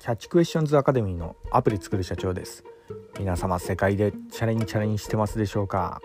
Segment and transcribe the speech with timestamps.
[0.00, 2.64] キャッチクエスチョンズアカデミーのアプリ作る社長です。
[3.18, 6.00] 皆様世界でチャレンジチャレンジしてますでしょうか、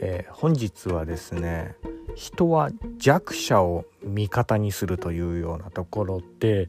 [0.00, 1.76] えー、本日はですね
[2.16, 6.68] 人は弱者を味方にするというようなところで、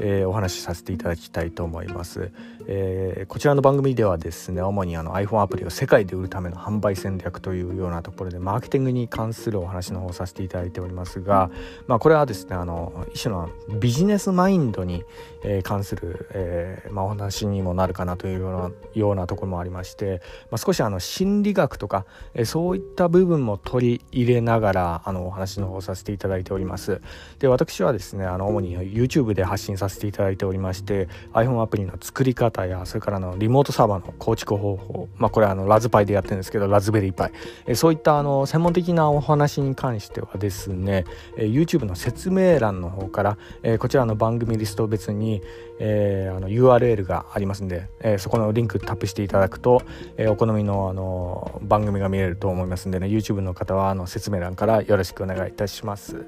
[0.00, 2.32] えー、お話しさせていただきたいと思います、
[2.70, 11.50] えー、こちらの番組ではですね主にあの iPhone アプリを世界で売るための販売戦略というようなところでマーケティングに関するお話の方をさせていただいておりますが、
[11.86, 13.48] まあ、これはですねあの一種の
[13.80, 15.02] ビジネスマインドに、
[15.44, 27.00] えー、関する、えーまあ、お話にもなるかなというようなようなところもありまして、まあ、少しあの心理学とか、えー、そういった部分も取り入れながらあのお話の方をさせていただいております。
[27.38, 37.32] で私はですねあの主に YouTube で発信させていただいておりまして iPhone アプリの作り方やそれからのリモートサーバーの構築方法まあこれはあのラズパイでやってるんですけどラズベリーパイ。
[37.66, 41.04] えそういったあの専門的なお話に関してはですね
[41.36, 45.42] え YouTube の説明欄の方からえこちらの番組リスト別に
[45.80, 49.82] え、あの URL がありますんで、え、そこのリンクタップしていただくと、
[50.16, 56.26] え、お好みのあの番組が見れると思いますんでね YouTube の方はあの説明欄からよろしくお願いいたします。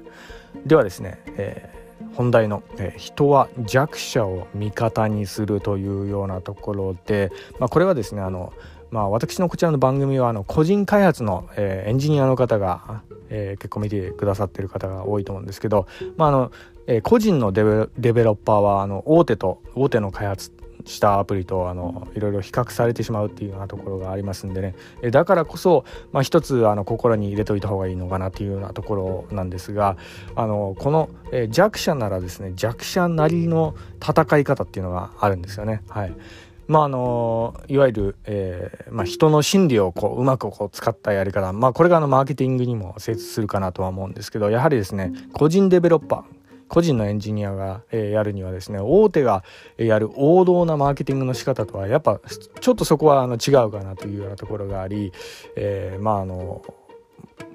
[0.65, 8.53] ではですね、えー本題の、え、人は弱者を味方にするというようなところで、まあ、これはですねあの、
[8.89, 16.51] まあ、私のこちらの番組はあの個人開発の、え、エンジニアの方が、え、結構見てくださってる方が多いと思うんですけど、まああの
[16.87, 20.51] え、個人のデベロッパーはあの大手と大手の開発
[20.85, 24.75] したアプリとあのいろいろ比較されてしまうっていうようなところがありますんでね。
[25.11, 28.95] だからこそ、まあ、一つあの心に入れといた方がいいのかなっていうようなとこ
[29.29, 29.97] ろなんですが
[30.35, 31.09] あのこの
[31.49, 35.81] 弱者ならですね弱者なりの戦い方っていうのがあるんですよね。
[35.89, 36.13] はい。
[36.67, 46.40] まああのいわゆる、えーまあ、人の心理をこううまくこう使ったやり方、まあ、これがあのマーケティングにも精通するかなとは思うんですけどやはりですね個人デベロッパー
[46.71, 49.43] 個人のエンジニアが、えやるにはですね大手が
[49.75, 52.21] やる王道なマーケティングの仕方とはやっぱ
[52.61, 55.11] ちょっとそこはあの違うかなというようなところがあり、
[55.57, 56.63] えー、まああの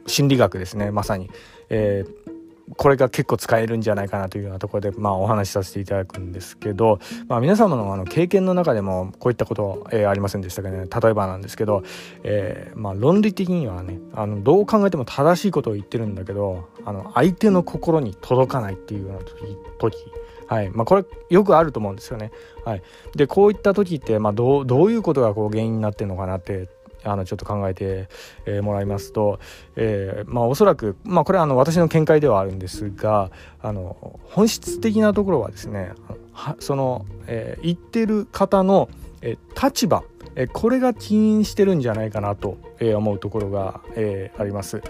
[0.06, 1.31] 心理学ですねまさに、
[1.71, 2.36] えー
[2.77, 10.87] これが結構使えるんじゃないかなというようなところで、まあ、お話しさせていただくんですけど、まあ、皆様のあの経験の中でもこういったこと、えー、ありませんでしたかね。
[10.87, 11.84] 例えばなんですけど、
[12.25, 19.19] えーまあ、論理的にはねあのどう考えても正しいことを言ってるんだけどあの相手の心に届かないっていうような
[19.78, 19.97] 時
[20.47, 20.71] はい。
[20.71, 22.31] まあ、これよくあると思うんですよね。
[22.65, 22.82] はい、
[23.15, 26.69] でこういった時って、まあ、どうどういうことがこう原因になってるのかなって
[27.06, 28.09] あのちょっと考えて、
[28.44, 29.39] えー、もらいますと、
[29.77, 33.31] えー、まあ、おそらく、まあ、これはあの私の見解ではあるんですが
[33.62, 35.93] あの本質的なところはですね
[36.59, 38.89] その、えー、言ってる方の、
[39.22, 40.05] え立場
[40.39, 44.83] えこれが起因してるんじゃないかなと、え思うところが、えあります。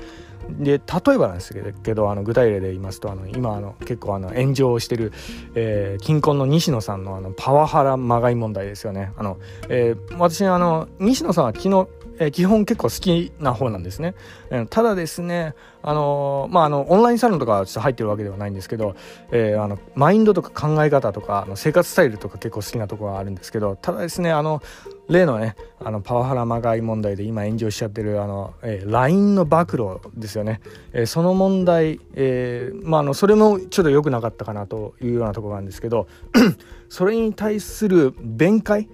[0.50, 5.12] で例えばなんですけどあの具体例で言いますとあの今あの結構あの炎上してる、
[5.54, 9.12] えー、近婚の西野さんのあのパワハラまがい問題ですよね。
[9.16, 9.38] あの
[9.68, 11.88] えー、私あの西野さんは昨日
[12.18, 14.14] えー、基本結構好きな方なんですね。
[14.50, 18.96] えー、ただですね、あのー、まあ、あの、オンラインサロンとかちょっと入ってるわけではないんですけど、
[19.30, 24.62] えー、あの、マインドとか考え方とか、あの生活スタイルとか結構好きなところがあるんですけど、ただですね、あの、
[25.08, 30.60] 例のね、あの、パワハラまがい問題で今炎上しちゃってる、あの、えー、LINE の暴露ですよね。
[30.92, 36.08] えー、その問題、えー、まあ、あの、それもちょっと良くなかったかなというようなところなんですけど、
[36.88, 38.88] それに対する弁解、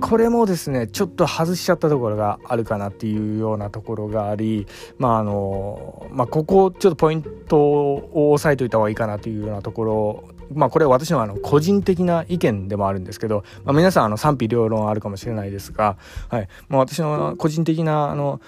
[0.00, 4.66] これもですねちょっと外しちゃったところがあるかなっていうようなところがあり
[4.98, 15.96] まああのまあここちょっとポイントを押さえておいた方がいいかなというようなところまあこれは私のあの個人的な意見でもあるんですけど、まあ、皆さんあの賛否両論あるかもしれないですが、
[16.28, 18.40] はいまあ、私の個人的なあの、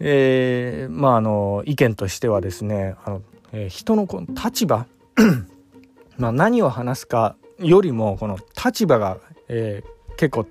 [0.00, 3.22] えー、まああの意見としてはですねあの、
[3.52, 4.86] えー、人のこの立場
[6.18, 10.46] まあ何を話すかよりもこの立場が、えー、結構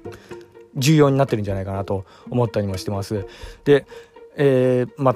[0.76, 3.26] 重要になってるんじゃないかなと思ったりもしてます。
[3.64, 3.86] で、
[4.36, 5.16] えー、まあ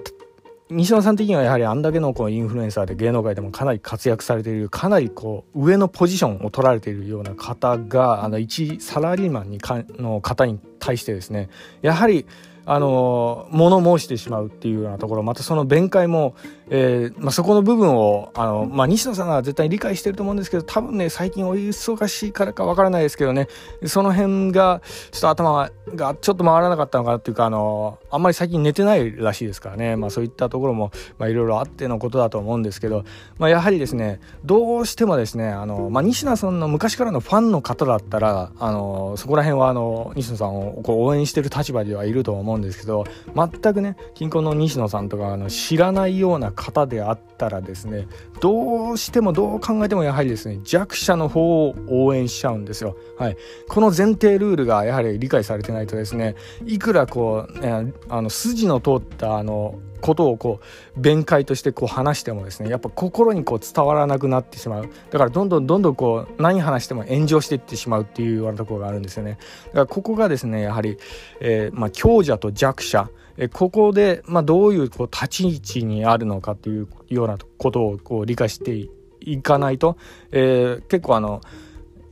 [0.70, 11.50] 西野さん的にはやはりあんだけのこうインフルエンサーで芸能界でもかなり活躍されているかなりこう上のポジションを取られているような方があの一サラリーマンにかの方に対してですね
[11.82, 12.26] やはり
[12.66, 16.36] あの物申してしまうっていうようなところまたその弁解も、
[16.70, 23.48] えーまあ、そこの部分をあの、まあ、西野さんは絶対理解してると思うんですけど多分ね最近お忙しいからかわからないですけどね
[23.86, 24.82] その辺が
[25.12, 30.92] ちょっと頭がちょっと回らなかったのかなっていうかあのあんまり最近寝てないらしいですからね、まあ、そういったところも
[31.22, 33.06] いろいろあってのことだと思うんですけど、
[33.38, 43.06] まあ、やはりですねどうしてもですねあの、まあ、西野さんの昔からのファンの方だったらあのそこら辺はあの西野さんをこう応援してる立場ではいると思うんですけど
[43.36, 48.08] 全くね近郊の西野さんとかあの知らないような方であったらですね
[48.42, 52.98] どうしてもどう考えてもやはりですね弱者の方を応援しちゃうんですよ。
[53.18, 53.38] はい、
[53.70, 60.60] この前提ルールがやはり理解されてないとですねいくらこう、ね、あの筋の通ったあのことをこ
[60.96, 64.90] う弁解としてこう話してもですねやっぱ心にこう伝わらなくなってしまう。
[65.12, 69.38] だからどんどんどんどんこう何話しても炎上していってしまうっていうようなところがあるんですよね。
[69.68, 70.98] だからここがですねやはり、
[71.40, 78.90] えー、まあ、強者と弱者えここで、まあ、どういうこう立ち位置にあるのかっていうようなことをこう理解して
[79.20, 79.98] いかないと、
[80.32, 81.42] えー、結構あの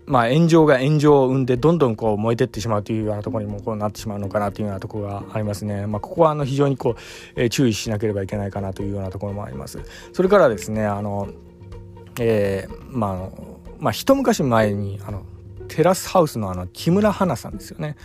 [0.07, 5.88] まあ、炎上が炎上を生んでどんどんこう燃えてってしまうというようなところにもこうなってしまうのかなというようなところがありますね。
[5.88, 7.01] まあ、ここはあの非常にこう、
[7.36, 9.81] えー、注意しなければいけないかなというようなところもあります。
[10.13, 11.30] それからですねあの、
[12.19, 15.24] えー、まああのまあ、一昔前にあの
[15.68, 17.98] テラスハウスのあの木村花さんですよね。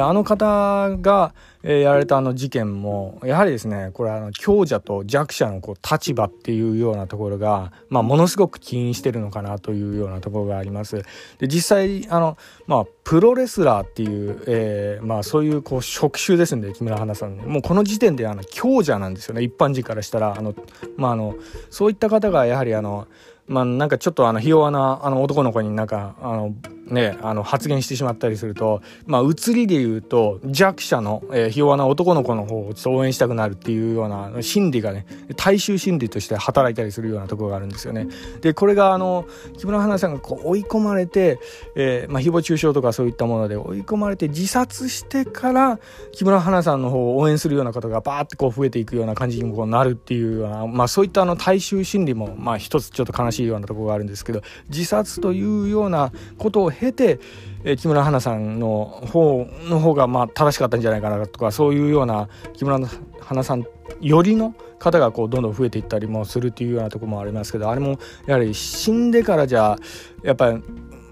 [0.00, 11.02] あの方がやられたあの事件もやはりですねこれあの強者と弱者のこう立場っていうようなところが、まあ、ものすごく起因してるのかなというようなところがあります。
[11.38, 20.54] で実際あの、まあ、プロレスラーっていう、えーまあ、そういうこう職種ですんで木村花さんもうこの時点であの強者なんですよね一般人からしたらあの、
[20.96, 21.34] まあ、あの
[21.70, 23.08] そういった方がやはりあの
[23.48, 26.54] まあなんかちょっとあのひ弱なあの男の子になんかあの
[26.86, 35.06] ね、あの発言してしまったりすると、まあ、移りで言うと弱者の、えー、ひ弱な男の子の方を応援したくなるっていうような心理がね
[35.36, 38.06] 大衆心理として働いたりするようなところがあるんですよね。
[38.40, 39.26] でこれがあの
[39.58, 41.40] 木村花さんがこう追い込まれて、
[41.74, 45.80] えーまあ、誹謗中傷とかそういったもので追い込まれて自殺してから
[46.12, 57.18] 木村花さんの方を応援するような方がバーってこう増えていくような感じにこうなるっていうような、まあ、そういったあの大衆心理も、まあ、一つちょっと悲しいようなところがあるんですけど自殺というようなことを経て、
[57.64, 62.78] え、木村花さんの方の方がまあ正しかったんじゃないかなとかそういうような木村
[63.20, 63.64] 花さん
[64.00, 69.76] よりの方がこうどんどん増えていったりもするというようなとこもありますけどあれもやはり死んでからじゃ
[70.22, 70.62] やっぱり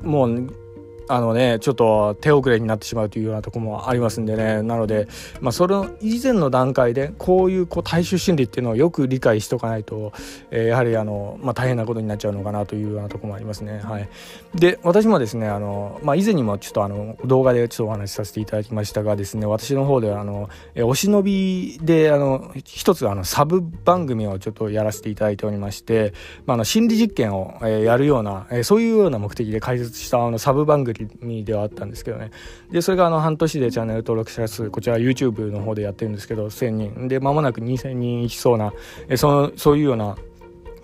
[0.03, 0.64] もう
[1.09, 4.63] あのね、ちょっと手遅れになってしまうというようなとこもありますんでね。
[4.63, 5.07] なので、
[5.41, 10.13] まあ、その以前の段階で、こういうこう大衆心理っていうのをよく理解しておかないと、
[10.51, 13.81] えー、やはりあの、まあ、大変なことになっちゃうのかなというようなとこもありますね。
[13.81, 14.09] はい。
[14.55, 26.15] で、私もですね、あの、まあ、以前にもちょっとあの、動画でちょっとお話しさせていただきましたがですね、私の方ではあの、えお忍びで、あの、一つあの、サブ番組をちょっとやらせていただいておりまして、
[26.47, 32.31] まあ、あの、心理実験を、えやるような、えそういうような目的で開設したあの、サブ番組組ではあったんですけどね。
[32.71, 37.09] でそれがあの半年でチャンネル登録者数こちら YouTube の方でやってるんですけど1000人。
[37.09, 38.73] で間もなく2000人いきそうな
[39.09, 40.17] えそのそういうような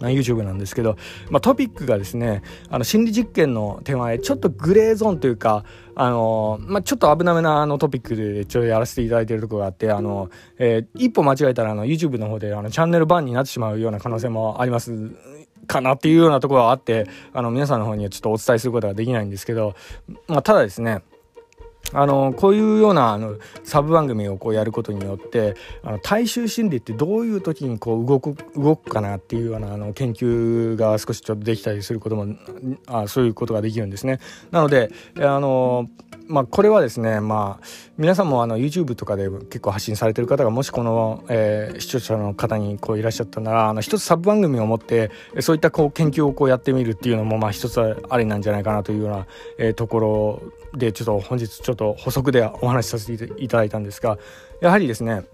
[0.09, 0.97] YouTube なんですけど、
[1.29, 5.65] まあ、トピックがですねあの心理実験の手前ちょっとグレーゾーンというか
[5.95, 15.11] あのまあ、ちょっと危なめなあのトピックでちょっとやらせていただいてるところがあってあの、えー、一歩間違えたらあの YouTube の方であのチャンネルバンになってしまうような可能性もあります。
[15.71, 19.75] かなっていうようなところはあってあの皆さんの方にはちょっとお伝えすることができないんですけど、
[20.27, 21.03] まあ、ただですね
[21.93, 32.37] あのこういうようなあのサブ番組をこうやることによってあの大衆心理ってどういう時にこう動く動くかなっていうようなあの研究が少しちょっとできたりすることも
[32.87, 34.21] あそういうことができるんですね。
[34.51, 35.89] なのであの
[36.31, 37.67] まあ、これはですね、まあ、
[37.99, 45.11] 皆さんもあの YouTube とかで結構発信されてる方がもしこの、えー、視聴者の方にこういらっしゃったならあの一つサブ番組を持って
[45.41, 49.27] そういったこう研究をこうやってみるっていうのもまあ一つありなんじゃないかなというような、
[49.59, 50.43] えー、ところ
[50.79, 54.17] でちょっと本日ちょっと補足でお話しさせていただいたんですが
[54.61, 55.25] やはりですね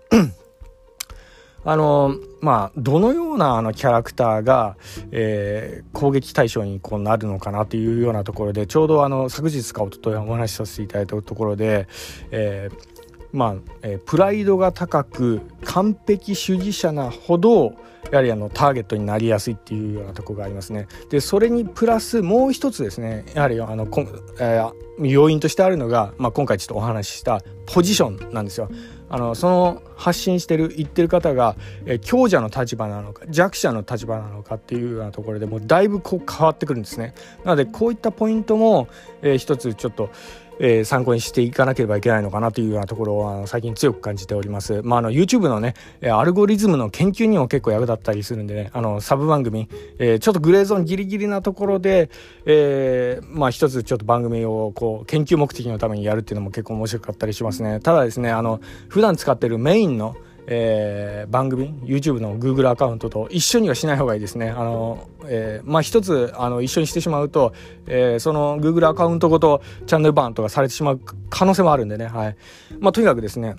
[1.66, 4.76] あのまあどのようなあのキャラクターが、
[5.10, 11.88] えー、攻撃対象にこうなるのかなっていうようなところでちょうどあの昨日かおとといお話しさせていただいたところで、
[12.30, 12.96] えー、
[13.32, 17.74] まあ、えー、プライドが高く完璧主義者なほど
[18.12, 20.86] やはりあのターゲットになりやすいっていうようなところがありますね。
[21.10, 24.06] でそれにプラスもう一つですねやはりあのこ、
[24.38, 28.70] えー、要因としてあるのが、まあ、今回ちょっとお話ししたポジションなんですよ。
[29.08, 37.14] あのその発信してる言ってる方が、え、強者の立場なのか弱者の立場なのかっていうようなところでもうだいぶこう変わってくるんですね。
[37.44, 38.88] なのでこういったポイントも、
[39.22, 40.10] えー、一つちょっと
[40.58, 44.82] えー、参考にしていかなければいけないのかなというようなところを最近強く感じております。
[44.82, 52.10] まあ、あの YouTube のねアルゴリズムの研究にも結構役立ったりするんでねあのサブ番組、えー、ちょっとグレーゾーンギリギリなところで、
[52.44, 57.80] えー、まあ一つちょっと番組をこう研究目的のためにやるっていうのも結構面白かったりしますね。
[57.80, 60.16] ただですねあの普段使ってるメインの
[60.46, 64.50] えー、番組 YouTube の Google アカウントと一緒にはしない方がいいですね。
[64.50, 67.52] あの、えー、まあ一つあの一緒にしてしまうと、
[67.86, 71.00] えー、その Google アカウントごとチャンネルバンとかされてしまう
[71.30, 72.06] 可能性もあるんでね。
[72.06, 72.36] はい。
[72.78, 73.56] まあとにかくですね。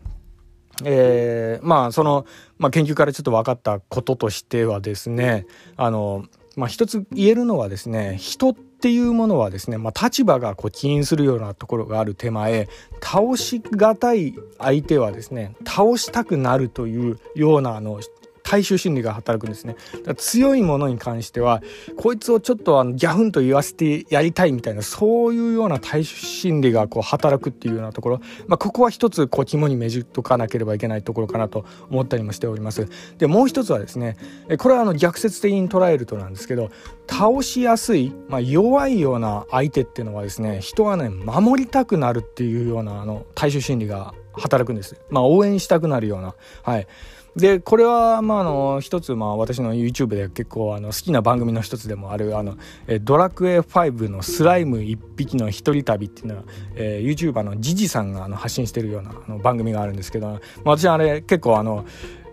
[0.85, 2.25] えー、まあその、
[2.57, 6.25] まあ、研究からちょっと分かったこととしてはですねあの、
[6.55, 12.69] まあ、一つ言えるのはですね人っっていうものはですね、まあ、立場がこう起因するようなところがある手前
[13.01, 17.99] 倒しがたい相手はですね倒したくなるというようなあの
[18.49, 19.75] 大衆心理が働くんですね。
[20.15, 21.61] 強いものに関しては、
[21.97, 32.87] こいつをちょっとあのギャフンと言わせてやりたいみたいな、そういうような大衆心理がこう働くっていうようなところ、まあ、ここは一つこう肝に銘じとかなければいけないところかなと思ったりもしております。
[33.17, 34.15] で、もう一つはですね、
[34.59, 36.71] これはあの逆説的に捉えるとなんですけど、
[37.09, 44.99] 倒しやすい、まあ、弱いような相手っていうのはですね、人はね、守りたくなるっていうようなあの大衆心理が働くんです。
[45.09, 46.35] まあ、応援したくなるような。
[46.63, 46.87] はい。
[47.35, 56.43] でこれはまああの一つまあ私の YouTube で結構あの好きな番組の一つでもあるあのえドラクエ5のスライム一匹の一人旅っていうのは、
[56.75, 61.85] えー、YouTuber のジジさんがあの発信してるようなあの番組があるんですけど、まあ、私はあれ結構あの、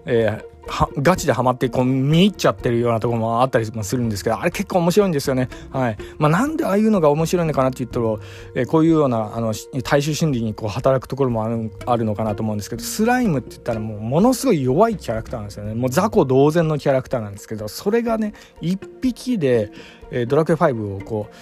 [0.07, 5.49] えーはガチでハマってこう見入っちゃってるようなところもあったりもするんですけどあれ結構面白いんですよね。
[5.71, 8.07] はいまあ、なんでああいうのが面白いのかなって言ったら、
[8.55, 15.75] えー、こういうようなあの大衆心理にこう働くところもあるあるのかなと思うんですけどスライムって言ったらもうものすごい弱いキャラクターなんですよね。
[15.75, 19.71] もう雑魚同然のキャラクターなんですけどそれがね一匹で、
[20.11, 21.35] えー、ドラクエ5をこう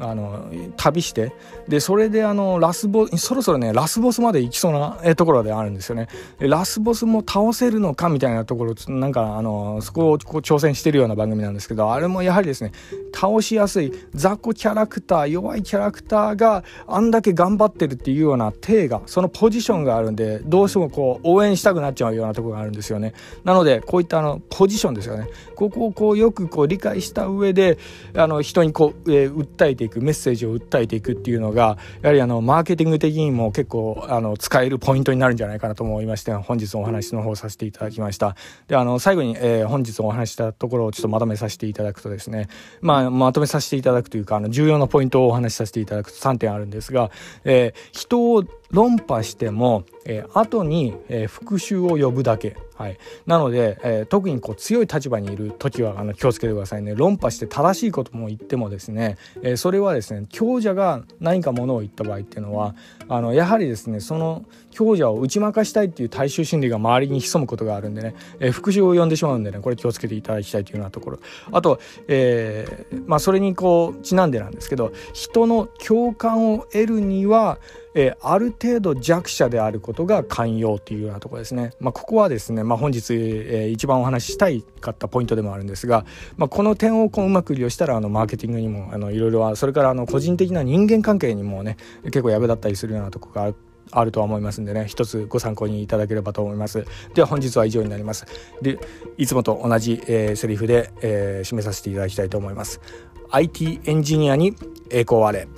[0.00, 1.32] あの旅して
[1.68, 6.08] でそれであのラスボそろそろねラスボスまで行きそうなところであるんですよね。
[6.38, 12.72] ラスボスも倒せるのかみたいなところなんかあのそこをこう挑戦してるような番組なんですけどあれもやはりですね
[13.14, 23.14] 倒しやすい雑魚キャラクター弱いキャラクターがあんだけ頑張ってるっていうような体がそのポジションがあるんでどうしてもこう応援したくなっちゃうようなところがあるんですよね。
[23.44, 25.28] なのでこういったあのポジションですよね。
[25.54, 27.78] ここをこうよくこう理解した上で
[28.14, 38.36] あの人にこう、えー、訴えてていくメッセージを訴えていくっていうのがやはりあのマーケティング的にも結構あの使えるポイントになるんじゃないかなと思いまして本日お話の方させていただきました。
[38.66, 42.48] であの最後に、えー、本日お話したところをちょっとまとめさせていただくとですね
[42.80, 47.10] まあまとめさせていただくというかあの重要なポイントをお話しさせていただくと3点あるんですが、
[47.44, 52.56] えー、人を論破しても、えー、後に、えー、復讐を呼ぶだけ。
[52.78, 56.94] はい、なので、えー、特にこう強い立場にいる時はあの気をつけてくださいね。
[56.94, 62.76] 論破して正しいことも言ってもですね、えー、それはですね強者が何かものを言った場合っていうのは
[63.08, 71.18] あのやはりですねその強者を打ち負かしたいっていう大衆心理が周りに潜むことがあるんでね、えー、復讐を呼んでしまうんでねこれ気をつけていただきたいというようなところ。
[71.50, 77.58] あと、えーまあ、それにこうちなんでなんですけど人の共感を得るには
[78.00, 81.72] えー、ある程度弱者であることが寛容というようなところですね。
[81.80, 93.56] まあ、ここはですね、まあ、本日、えー、一番お話ししたいかったポイントでもあるんですが、まあ、この点をこううまく利用したらあのマーケティングにもあのいろいろそれからあの個人的な人間関係にもね結構役立ったりするようなところがある
[93.90, 94.84] あるとは思いますんでね。
[94.86, 96.84] 一つご参考にいただければと思います。
[97.14, 98.26] では本日は以上になります。
[98.60, 98.78] で
[99.16, 102.82] いつもと同じ、えー、セリフで、えー、締めさせていただきたいと思います。
[103.30, 104.54] IT エンジニアに
[104.90, 105.48] 栄光あれ。